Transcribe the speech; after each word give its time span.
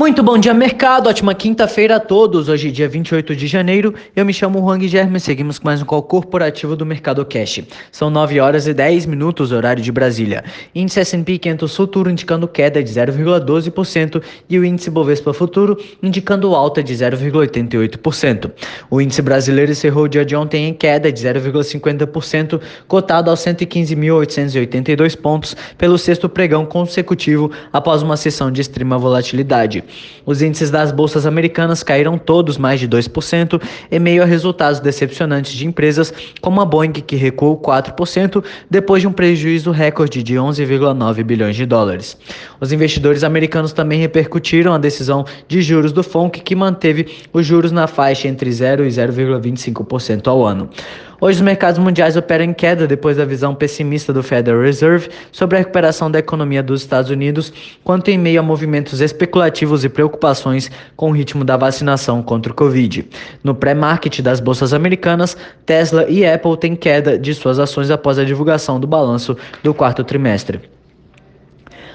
Muito 0.00 0.22
bom 0.22 0.38
dia, 0.38 0.54
mercado. 0.54 1.10
Ótima 1.10 1.34
quinta-feira 1.34 1.96
a 1.96 2.00
todos. 2.00 2.48
Hoje, 2.48 2.72
dia 2.72 2.88
28 2.88 3.36
de 3.36 3.46
janeiro. 3.46 3.94
Eu 4.16 4.24
me 4.24 4.32
chamo 4.32 4.58
Juan 4.58 4.78
Guilherme 4.78 5.18
e 5.18 5.20
seguimos 5.20 5.58
com 5.58 5.66
mais 5.66 5.82
um 5.82 5.84
call 5.84 6.02
corporativo 6.02 6.74
do 6.74 6.86
Mercado 6.86 7.22
Cash. 7.26 7.60
São 7.92 8.08
9 8.08 8.40
horas 8.40 8.66
e 8.66 8.72
10 8.72 9.04
minutos, 9.04 9.52
horário 9.52 9.82
de 9.82 9.92
Brasília. 9.92 10.42
Índice 10.74 11.00
S&P 11.00 11.36
500 11.36 11.76
Futuro 11.76 12.10
indicando 12.10 12.48
queda 12.48 12.82
de 12.82 12.90
0,12% 12.90 14.22
e 14.48 14.58
o 14.58 14.64
índice 14.64 14.88
Bovespa 14.88 15.34
Futuro 15.34 15.76
indicando 16.02 16.54
alta 16.54 16.82
de 16.82 16.94
0,88%. 16.94 18.50
O 18.88 19.02
índice 19.02 19.20
brasileiro 19.20 19.70
encerrou 19.70 20.04
o 20.04 20.08
dia 20.08 20.24
de 20.24 20.34
ontem 20.34 20.66
em 20.66 20.72
queda 20.72 21.12
de 21.12 21.20
0,50%, 21.22 22.58
cotado 22.88 23.28
aos 23.28 23.40
115.882 23.40 25.14
pontos 25.14 25.54
pelo 25.76 25.98
sexto 25.98 26.26
pregão 26.26 26.64
consecutivo 26.64 27.50
após 27.70 28.02
uma 28.02 28.16
sessão 28.16 28.50
de 28.50 28.62
extrema 28.62 28.96
volatilidade. 28.96 29.84
Os 30.24 30.42
índices 30.42 30.70
das 30.70 30.92
bolsas 30.92 31.26
americanas 31.26 31.82
caíram 31.82 32.18
todos 32.18 32.58
mais 32.58 32.78
de 32.78 32.88
2% 32.88 33.60
em 33.90 33.98
meio 33.98 34.22
a 34.22 34.26
resultados 34.26 34.80
decepcionantes 34.80 35.52
de 35.52 35.66
empresas 35.66 36.12
como 36.40 36.60
a 36.60 36.64
Boeing, 36.64 36.92
que 36.92 37.16
recuou 37.16 37.58
4% 37.58 38.44
depois 38.68 39.02
de 39.02 39.08
um 39.08 39.12
prejuízo 39.12 39.70
recorde 39.70 40.22
de 40.22 40.34
11,9 40.34 41.22
bilhões 41.24 41.56
de 41.56 41.66
dólares. 41.66 42.16
Os 42.60 42.72
investidores 42.72 43.24
americanos 43.24 43.72
também 43.72 44.00
repercutiram 44.00 44.72
a 44.72 44.78
decisão 44.78 45.24
de 45.48 45.62
juros 45.62 45.92
do 45.92 46.02
FONC, 46.02 46.40
que 46.40 46.54
manteve 46.54 47.06
os 47.32 47.46
juros 47.46 47.72
na 47.72 47.86
faixa 47.86 48.28
entre 48.28 48.50
0 48.50 48.84
e 48.84 48.88
0,25% 48.88 50.28
ao 50.28 50.44
ano. 50.44 50.68
Hoje 51.22 51.36
os 51.36 51.42
mercados 51.42 51.78
mundiais 51.78 52.16
operam 52.16 52.46
em 52.46 52.54
queda 52.54 52.86
depois 52.86 53.18
da 53.18 53.26
visão 53.26 53.54
pessimista 53.54 54.10
do 54.10 54.22
Federal 54.22 54.62
Reserve 54.62 55.10
sobre 55.30 55.56
a 55.56 55.58
recuperação 55.58 56.10
da 56.10 56.18
economia 56.18 56.62
dos 56.62 56.80
Estados 56.80 57.10
Unidos, 57.10 57.52
quanto 57.84 58.08
em 58.08 58.16
meio 58.16 58.40
a 58.40 58.42
movimentos 58.42 59.02
especulativos 59.02 59.84
e 59.84 59.90
preocupações 59.90 60.70
com 60.96 61.10
o 61.10 61.12
ritmo 61.12 61.44
da 61.44 61.58
vacinação 61.58 62.22
contra 62.22 62.50
o 62.50 62.54
Covid. 62.54 63.06
No 63.44 63.54
pré-market 63.54 64.22
das 64.22 64.40
bolsas 64.40 64.72
americanas, 64.72 65.36
Tesla 65.66 66.06
e 66.08 66.24
Apple 66.24 66.56
têm 66.56 66.74
queda 66.74 67.18
de 67.18 67.34
suas 67.34 67.58
ações 67.58 67.90
após 67.90 68.18
a 68.18 68.24
divulgação 68.24 68.80
do 68.80 68.86
balanço 68.86 69.36
do 69.62 69.74
quarto 69.74 70.02
trimestre. 70.02 70.79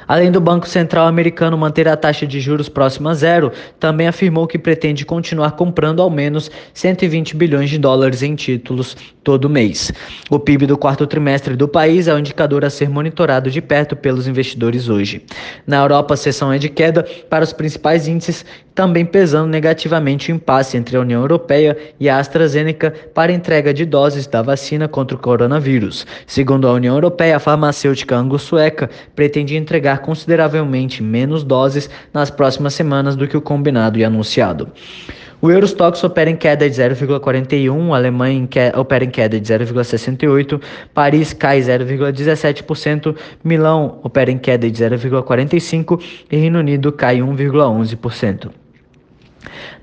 Além 0.08 0.32
do 0.32 0.40
Banco 0.40 0.68
Central 0.68 1.08
americano 1.08 1.58
manter 1.58 1.88
a 1.88 1.98
taxa 1.98 2.28
de 2.28 2.40
juros 2.40 2.70
próxima 2.70 3.12
a 3.12 3.14
zero, 3.14 3.52
também 3.80 4.08
afirmou 4.08 4.48
que 4.48 4.58
pretende 4.58 5.06
continuar 5.06 5.52
comprando 5.52 6.02
ao 6.02 6.10
menos 6.10 6.52
120 6.74 7.36
bilhões 7.36 7.70
de 7.70 7.78
dólares 7.78 8.22
em 8.22 8.36
títulos 8.36 8.96
todo 9.24 9.50
mês. 9.50 9.92
O 10.30 10.40
PIB 10.40 10.68
do 10.68 10.78
quarto 10.78 11.08
trimestre 11.08 11.56
do 11.56 11.68
país 11.68 12.08
é 12.08 12.14
o 12.14 12.20
indicador 12.20 12.64
a 12.64 12.70
ser 12.70 12.90
monitorado 12.90 13.50
de 13.50 13.62
perto 13.62 13.96
pelos 13.96 14.28
investidores 14.28 14.88
hoje. 14.88 15.24
Na 15.66 15.78
Europa, 15.78 16.14
a 16.14 16.18
sessão 16.18 16.54
é 16.54 16.58
de 16.58 16.70
queda 16.70 17.04
para 17.30 17.44
os 17.44 17.52
principais 17.52 18.08
índices, 18.08 18.46
também 18.76 19.06
pesando 19.06 19.50
negativamente 19.50 20.32
o 20.32 20.36
impasse 20.36 20.76
entre 20.76 20.98
a 20.98 21.00
União 21.00 21.22
Europeia 21.22 21.78
e 21.98 22.10
a 22.10 22.20
AstraZeneca 22.20 22.94
para 23.14 23.32
entrega 23.32 23.74
de 23.74 23.86
doses 23.86 24.28
da 24.28 24.42
vacina 24.42 24.88
contra 24.88 25.16
o 25.16 25.20
coronavírus. 25.20 26.06
Segundo 26.28 26.68
a 26.68 26.74
União 26.74 26.94
Europeia, 26.94 27.38
a 27.38 27.40
farmacêutica 27.40 28.18
anglo-sueca 28.18 28.90
pretende 29.16 29.56
entregar 29.56 30.00
consideravelmente 30.00 31.02
menos 31.02 31.44
doses 31.44 31.90
nas 32.14 32.30
próximas 32.30 32.74
semanas 32.74 33.16
do 33.16 33.28
que 33.28 33.38
o 33.38 33.42
combinado 33.42 33.98
e 33.98 34.04
anunciado. 34.04 34.70
O 35.42 35.52
Eurostox 35.52 36.04
opera 36.04 36.30
em 36.30 36.36
queda 36.36 36.68
de 36.70 36.76
0,41, 36.76 37.94
a 37.94 37.98
Alemanha 37.98 38.48
opera 38.76 39.04
em 39.04 39.10
queda 39.10 39.40
de 39.40 39.54
0,68, 39.54 40.60
Paris 40.94 41.34
cai 41.34 41.60
0,17%, 41.60 43.16
Milão 43.44 44.00
opera 44.02 44.32
em 44.32 44.38
queda 44.38 44.70
de 44.70 44.84
0,45% 44.84 46.02
e 46.32 46.38
Reino 46.38 46.60
Unido 46.60 46.92
cai 46.92 47.20
1,11%. 47.20 48.65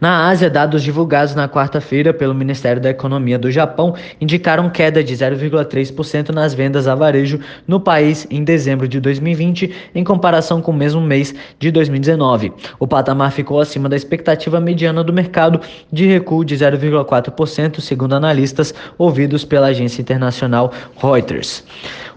Na 0.01 0.29
Ásia, 0.29 0.51
dados 0.51 0.83
divulgados 0.83 1.35
na 1.35 1.49
quarta-feira 1.49 2.13
pelo 2.13 2.35
Ministério 2.35 2.81
da 2.83 2.91
Economia 2.91 3.39
do 3.39 3.51
Japão 3.51 3.95
indicaram 4.21 4.69
queda 4.69 5.03
de 5.03 5.15
0,3% 5.15 6.31
nas 6.31 6.55
vendas 6.55 6.89
a 6.89 6.95
varejo 6.95 7.39
no 7.67 7.79
país 7.79 8.27
em 8.31 8.43
dezembro 8.43 8.89
de 8.89 9.01
2020, 9.01 9.73
em 9.95 10.05
comparação 10.05 10.61
com 10.61 10.71
o 10.71 10.75
mesmo 10.75 11.01
mês 11.01 11.35
de 11.59 11.71
2019. 11.71 12.53
O 12.79 12.87
patamar 12.87 13.33
ficou 13.33 13.61
acima 13.61 13.89
da 13.89 13.97
expectativa 13.97 14.61
mediana 14.61 15.05
do 15.05 15.13
mercado 15.13 15.61
de 15.93 16.07
recuo 16.07 16.45
de 16.45 16.57
0,4%, 16.57 17.81
segundo 17.81 18.15
analistas 18.15 18.75
ouvidos 18.99 19.45
pela 19.45 19.69
agência 19.69 20.03
internacional 20.03 20.73
Reuters. 20.97 21.65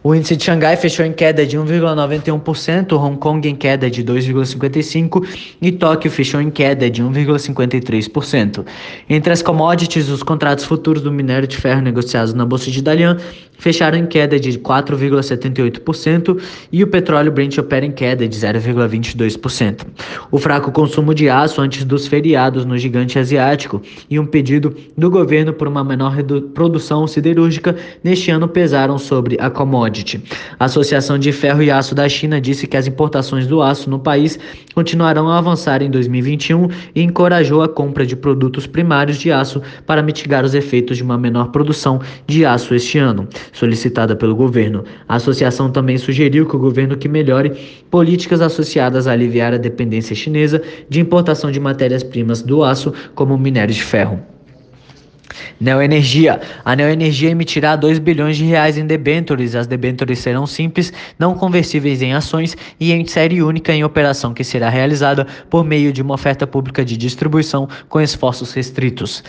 O 0.06 0.14
índice 0.14 0.36
de 0.36 0.44
Xangai 0.44 0.78
fechou 0.78 1.04
em 1.04 1.12
queda 1.12 1.48
de 1.48 1.58
1,91%, 1.58 2.94
Hong 2.94 3.18
Kong 3.18 3.50
em 3.50 3.56
queda 3.56 3.90
de 3.90 4.04
2,55% 4.04 5.28
e 5.60 5.72
Tóquio 5.72 6.12
fechou 6.12 6.40
em 6.40 6.52
queda 6.52 6.92
de 6.92 7.02
1,53%. 7.02 8.64
Entre 9.10 9.34
as 9.34 9.42
commodities, 9.42 10.08
os 10.10 10.22
contratos 10.22 10.64
futuros 10.64 11.02
do 11.02 11.12
minério 11.12 11.48
de 11.48 11.58
ferro 11.58 11.82
negociados 11.82 12.36
na 12.36 12.46
Bolsa 12.46 12.70
de 12.70 12.84
Dalian 12.84 13.18
fecharam 13.58 13.98
em 13.98 14.06
queda 14.06 14.40
de 14.40 14.60
4,78% 14.60 16.40
e 16.72 16.84
o 16.84 16.88
petróleo 16.88 17.32
Brent 17.32 17.58
opera 17.58 17.84
em 17.84 17.92
queda 17.92 18.28
de 18.28 18.38
0,22%. 18.38 19.88
O 20.30 20.38
fraco 20.38 20.72
consumo 20.72 21.16
de 21.16 21.30
aço 21.30 21.62
antes 21.62 21.84
dos 21.84 22.06
feriados 22.06 22.64
no 22.64 22.78
gigante 22.78 23.18
asiático 23.18 23.82
e 24.08 24.20
um 24.20 24.26
pedido 24.28 24.76
do 24.96 25.10
governo 25.10 25.52
por 25.52 25.68
uma 25.68 25.84
menor 25.84 26.16
produção 26.54 27.08
siderúrgica 27.08 27.76
neste 28.04 28.30
ano 28.30 28.48
pesaram 28.48 29.00
sobre 29.00 29.36
a 29.40 29.50
commodity. 29.50 29.95
A 30.60 30.66
Associação 30.66 31.18
de 31.18 31.32
Ferro 31.32 31.62
e 31.62 31.72
Aço 31.72 31.94
da 31.96 32.08
China 32.10 32.42
disse 32.42 32.68
que 32.68 32.76
as 32.76 32.88
importações 32.88 33.48
do 33.48 33.62
aço 33.62 33.90
no 33.90 34.00
país 34.00 34.38
continuarão 34.74 35.30
a 35.30 35.38
avançar 35.38 35.82
em 35.82 35.90
2021 35.90 36.68
e 36.94 37.02
encorajou 37.02 37.62
a 37.62 37.70
compra 37.70 38.06
de 38.06 38.16
produtos 38.16 38.68
primários 38.68 39.18
de 39.18 39.32
aço 39.32 39.62
para 39.86 40.02
mitigar 40.02 40.44
os 40.44 40.54
efeitos 40.54 40.98
de 40.98 41.04
uma 41.04 41.18
menor 41.18 41.52
produção 41.52 42.00
de 42.28 42.46
aço 42.46 42.74
este 42.76 42.98
ano 42.98 43.28
solicitada 43.54 44.16
pelo 44.16 44.36
governo. 44.36 44.84
A 45.08 45.16
associação 45.16 45.70
também 45.70 45.98
sugeriu 45.98 46.46
que 46.46 46.56
o 46.56 46.60
governo 46.60 46.98
que 46.98 47.08
melhore 47.08 47.52
políticas 47.90 48.42
associadas 48.42 49.08
a 49.08 49.12
aliviar 49.12 49.54
a 49.54 49.58
dependência 49.58 50.16
chinesa 50.16 50.62
de 50.90 51.00
importação 51.00 51.52
de 51.52 51.60
matérias-primas 51.60 52.42
do 52.42 52.64
aço, 52.64 52.94
como 53.14 53.38
minério 53.38 53.74
de 53.74 53.84
ferro. 53.84 54.35
Neoenergia. 55.60 56.42
A 56.64 56.76
Neoenergia 56.76 57.30
emitirá 57.30 57.76
2 57.76 58.00
bilhões 58.00 58.38
de 58.38 58.46
reais 58.46 58.78
em 58.78 58.86
debêntures. 58.86 59.56
As 59.56 59.68
debêntures 59.68 60.20
serão 60.20 60.46
simples, 60.46 60.92
não 61.18 61.36
conversíveis 61.36 62.02
em 62.02 62.14
ações 62.14 62.56
e 62.80 62.92
em 62.92 63.06
série 63.06 63.42
única 63.42 63.74
em 63.74 63.84
operação 63.84 64.34
que 64.34 64.44
será 64.44 64.70
realizada 64.70 65.26
por 65.50 65.64
meio 65.64 65.92
de 65.92 66.02
uma 66.02 66.14
oferta 66.14 66.46
pública 66.46 66.84
de 66.84 66.98
distribuição 66.98 67.68
com 67.90 68.02
esforços 68.02 68.54
restritos. 68.54 69.24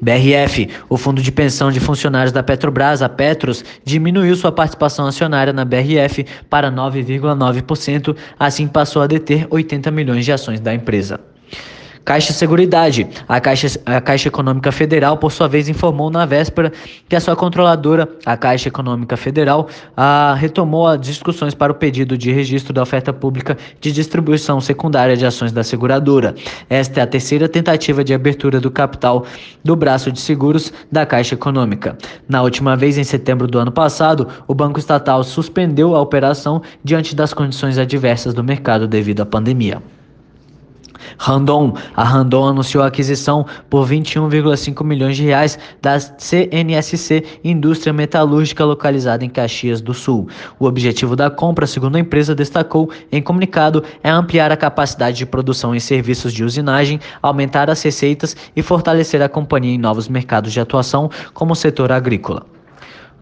BRF, 0.00 0.68
o 0.88 0.96
fundo 0.96 1.20
de 1.20 1.30
pensão 1.30 1.70
de 1.70 1.78
funcionários 1.78 2.32
da 2.32 2.42
Petrobras, 2.42 3.02
a 3.02 3.08
Petros, 3.08 3.62
diminuiu 3.84 4.34
sua 4.34 4.50
participação 4.50 5.06
acionária 5.06 5.52
na 5.52 5.64
BRF 5.64 6.24
para 6.48 6.72
9,9%, 6.72 8.16
assim 8.38 8.66
passou 8.66 9.02
a 9.02 9.06
deter 9.06 9.46
80 9.50 9.90
milhões 9.90 10.24
de 10.24 10.32
ações 10.32 10.58
da 10.58 10.74
empresa. 10.74 11.20
Caixa 12.04 12.32
Seguridade. 12.32 13.06
A 13.28 13.40
Caixa, 13.40 13.80
a 13.86 14.00
Caixa 14.00 14.28
Econômica 14.28 14.72
Federal, 14.72 15.16
por 15.16 15.30
sua 15.30 15.48
vez, 15.48 15.68
informou 15.68 16.10
na 16.10 16.26
véspera 16.26 16.72
que 17.08 17.14
a 17.14 17.20
sua 17.20 17.36
controladora, 17.36 18.08
a 18.24 18.36
Caixa 18.36 18.68
Econômica 18.68 19.16
Federal, 19.16 19.68
a, 19.96 20.34
retomou 20.34 20.86
as 20.86 21.00
discussões 21.00 21.54
para 21.54 21.72
o 21.72 21.74
pedido 21.74 22.16
de 22.16 22.32
registro 22.32 22.72
da 22.72 22.82
oferta 22.82 23.12
pública 23.12 23.56
de 23.80 23.92
distribuição 23.92 24.60
secundária 24.60 25.16
de 25.16 25.26
ações 25.26 25.52
da 25.52 25.62
seguradora. 25.62 26.34
Esta 26.68 27.00
é 27.00 27.02
a 27.02 27.06
terceira 27.06 27.48
tentativa 27.48 28.02
de 28.02 28.14
abertura 28.14 28.60
do 28.60 28.70
capital 28.70 29.24
do 29.62 29.76
braço 29.76 30.10
de 30.10 30.20
seguros 30.20 30.72
da 30.90 31.04
Caixa 31.06 31.34
Econômica. 31.34 31.96
Na 32.28 32.42
última 32.42 32.76
vez, 32.76 32.98
em 32.98 33.04
setembro 33.04 33.46
do 33.46 33.58
ano 33.58 33.72
passado, 33.72 34.26
o 34.48 34.54
Banco 34.54 34.78
Estatal 34.78 35.22
suspendeu 35.22 35.94
a 35.94 36.00
operação 36.00 36.62
diante 36.82 37.14
das 37.14 37.32
condições 37.32 37.78
adversas 37.78 38.34
do 38.34 38.42
mercado 38.42 38.88
devido 38.88 39.20
à 39.20 39.26
pandemia. 39.26 39.82
Randon. 41.18 41.74
A 41.96 42.04
Randon 42.04 42.48
anunciou 42.48 42.82
a 42.82 42.86
aquisição 42.86 43.46
por 43.68 43.86
21,5 43.86 44.84
milhões 44.84 45.16
de 45.16 45.24
reais 45.24 45.58
da 45.80 45.98
CNSC 45.98 47.24
Indústria 47.44 47.92
Metalúrgica 47.92 48.64
localizada 48.64 49.24
em 49.24 49.28
Caxias 49.28 49.80
do 49.80 49.94
Sul. 49.94 50.28
O 50.58 50.66
objetivo 50.66 51.16
da 51.16 51.30
compra, 51.30 51.66
segundo 51.66 51.96
a 51.96 52.00
empresa 52.00 52.34
destacou 52.34 52.90
em 53.10 53.22
comunicado, 53.22 53.82
é 54.02 54.10
ampliar 54.10 54.52
a 54.52 54.56
capacidade 54.56 55.18
de 55.18 55.26
produção 55.26 55.74
em 55.74 55.80
serviços 55.80 56.32
de 56.32 56.44
usinagem, 56.44 57.00
aumentar 57.22 57.70
as 57.70 57.82
receitas 57.82 58.36
e 58.54 58.62
fortalecer 58.62 59.22
a 59.22 59.28
companhia 59.28 59.74
em 59.74 59.78
novos 59.78 60.08
mercados 60.08 60.52
de 60.52 60.60
atuação, 60.60 61.10
como 61.34 61.52
o 61.52 61.56
setor 61.56 61.92
agrícola. 61.92 62.46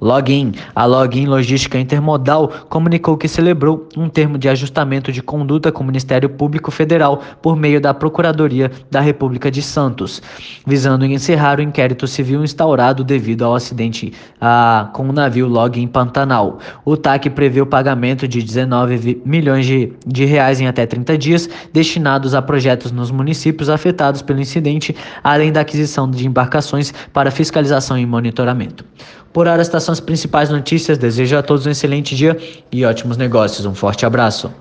Login. 0.01 0.53
A 0.75 0.85
Login 0.85 1.27
Logística 1.27 1.79
Intermodal 1.79 2.49
comunicou 2.69 3.17
que 3.17 3.29
celebrou 3.29 3.89
um 3.97 4.09
termo 4.09 4.39
de 4.39 4.49
ajustamento 4.49 5.11
de 5.11 5.23
conduta 5.23 5.73
com 5.73 5.83
o 5.83 5.87
Ministério 5.87 6.29
Público 6.29 6.71
Federal 6.71 7.21
por 7.43 7.57
meio 7.57 7.81
da 7.81 7.93
Procuradoria 7.93 8.71
da 8.91 9.01
República 9.01 9.51
de 9.51 9.63
Santos, 9.63 10.23
visando 10.67 11.05
encerrar 11.05 11.59
o 11.59 11.63
inquérito 11.63 12.07
civil 12.07 12.43
instaurado 12.45 13.03
devido 13.03 13.45
ao 13.45 13.55
acidente 13.55 14.13
ah, 14.41 14.91
com 14.93 15.09
o 15.09 15.13
navio 15.13 15.49
Login 15.49 15.87
Pantanal. 15.87 16.59
O 16.85 16.97
TAC 16.97 17.31
prevê 17.31 17.61
o 17.61 17.67
pagamento 17.67 18.29
de 18.29 18.43
19 18.43 19.23
milhões 19.25 19.67
de, 19.67 19.93
de 20.07 20.25
reais 20.25 20.61
em 20.61 20.67
até 20.67 20.87
30 20.87 21.19
dias, 21.19 21.51
destinados 21.73 22.35
a 22.35 22.43
projetos 22.43 22.93
nos 22.93 23.11
municípios 23.11 23.69
afetados 23.69 24.23
pelo 24.23 24.41
incidente, 24.41 24.95
além 25.23 25.53
da 25.53 25.61
aquisição 25.61 26.11
de 26.11 26.27
embarcações 26.27 26.93
para 27.13 27.31
fiscalização 27.31 27.99
e 27.99 28.07
monitoramento. 28.07 28.85
Por 29.33 29.47
hora, 29.47 29.61
estas 29.61 29.85
são 29.89 29.93
as 29.95 30.01
principais 30.01 30.51
notícias. 30.51 30.99
Desejo 30.99 31.37
a 31.39 31.43
todos 31.43 31.67
um 31.67 31.71
excelente 31.71 32.15
dia 32.15 32.37
e 32.71 32.85
ótimos 32.85 33.17
negócios. 33.17 33.65
Um 33.65 33.75
forte 33.75 34.05
abraço. 34.05 34.53